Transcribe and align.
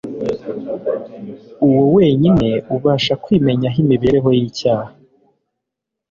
Uwo 1.67 1.81
wenyine 1.95 2.47
ubasha 2.75 3.13
kwimenyaho 3.23 3.77
imibereho 3.83 4.29
y'icyaha, 4.37 4.89